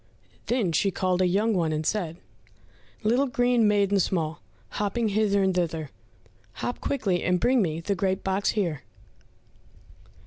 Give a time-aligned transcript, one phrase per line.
[0.47, 2.17] Then she called a young one and said,
[3.03, 5.91] "Little green maiden small, Hopping hither and thither,
[6.53, 8.81] Hop quickly and bring me The great box here."